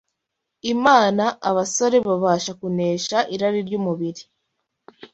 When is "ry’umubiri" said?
3.67-4.23